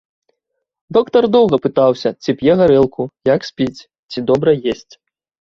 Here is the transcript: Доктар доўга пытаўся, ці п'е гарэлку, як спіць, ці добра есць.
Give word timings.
Доктар 0.97 1.23
доўга 1.35 1.59
пытаўся, 1.65 2.09
ці 2.23 2.35
п'е 2.39 2.51
гарэлку, 2.63 3.03
як 3.35 3.47
спіць, 3.51 3.85
ці 4.15 4.19
добра 4.31 4.51
есць. 4.75 4.91